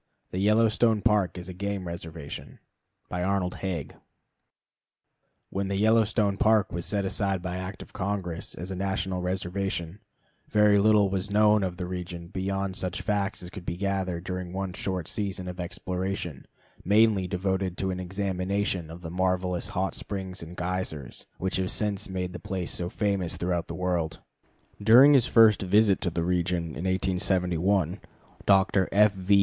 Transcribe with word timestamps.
_The 0.31 0.39
Yellowstone 0.39 1.03
Park 1.03 1.37
as 1.37 1.47
a 1.47 1.53
Game 1.53 1.87
Reservation 1.87 2.57
When 3.11 3.87
the 5.67 5.75
Yellowstone 5.75 6.37
Park 6.37 6.71
was 6.73 6.87
set 6.87 7.05
aside 7.05 7.43
by 7.43 7.57
Act 7.57 7.83
of 7.83 7.93
Congress 7.93 8.55
as 8.55 8.71
a 8.71 8.75
national 8.75 9.21
reservation, 9.21 9.99
very 10.49 10.79
little 10.79 11.11
was 11.11 11.29
known 11.29 11.61
of 11.61 11.77
the 11.77 11.85
region 11.85 12.29
beyond 12.29 12.75
such 12.75 13.03
facts 13.03 13.43
as 13.43 13.51
could 13.51 13.63
be 13.63 13.77
gathered 13.77 14.23
during 14.23 14.51
one 14.53 14.73
short 14.73 15.07
season 15.07 15.47
of 15.47 15.59
exploration, 15.59 16.47
mainly 16.83 17.27
devoted 17.27 17.77
to 17.77 17.91
an 17.91 17.99
examination 17.99 18.89
of 18.89 19.01
the 19.01 19.11
marvelous 19.11 19.67
hot 19.67 19.93
springs 19.93 20.41
and 20.41 20.55
geysers, 20.57 21.27
which 21.37 21.57
have 21.57 21.69
since 21.69 22.09
made 22.09 22.33
the 22.33 22.39
place 22.39 22.71
so 22.71 22.89
famous 22.89 23.37
throughout 23.37 23.67
the 23.67 23.75
world. 23.75 24.19
During 24.81 25.13
his 25.13 25.27
first 25.27 25.61
visit 25.61 26.01
to 26.01 26.09
the 26.09 26.23
region 26.23 26.69
in 26.69 26.85
1871, 26.85 27.99
Dr. 28.47 28.89
F. 28.91 29.13
V. 29.13 29.39